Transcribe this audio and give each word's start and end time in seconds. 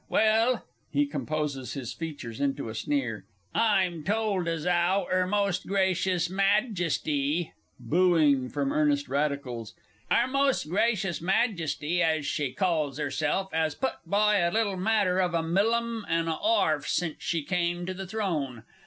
Well 0.09 0.65
(he 0.91 1.05
composes 1.05 1.73
his 1.75 1.93
features 1.93 2.41
into 2.41 2.69
a 2.69 2.73
sneer) 2.73 3.25
I'm 3.53 4.03
told 4.03 4.47
as 4.47 4.65
'ow 4.65 5.05
'Er 5.13 5.27
Most 5.27 5.67
Gracious 5.67 6.27
Madjesty 6.27 7.51
("Booing" 7.79 8.49
from 8.49 8.73
Earnest 8.73 9.07
Radicals) 9.07 9.75
'Er 10.11 10.25
Most 10.27 10.67
Gracious 10.71 11.21
Madjesty 11.21 12.01
'as 12.01 12.25
she 12.25 12.51
calls 12.51 12.99
'erself 12.99 13.53
'as 13.53 13.75
put 13.75 13.97
by 14.03 14.37
a 14.37 14.49
little 14.51 14.75
matter 14.75 15.19
of 15.19 15.35
a 15.35 15.43
millum 15.43 16.01
an' 16.09 16.27
a 16.27 16.35
'arf 16.41 16.87
since 16.89 17.17
she 17.19 17.43
came 17.43 17.85
to 17.85 17.93
the 17.93 18.07
Throne. 18.07 18.63